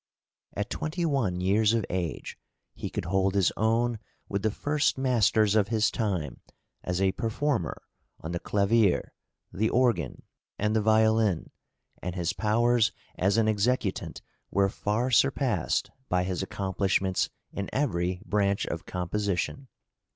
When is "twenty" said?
0.71-1.05